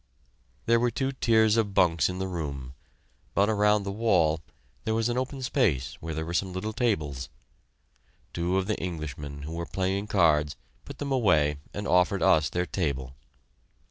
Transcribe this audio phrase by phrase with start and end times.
[0.65, 2.73] There were two tiers of bunks in the room,
[3.35, 4.41] but around the wall
[4.83, 7.29] there was an open space where there were some little tables.
[8.33, 12.65] Two of the Englishmen, who were playing cards, put them away and offered us their
[12.65, 13.13] table.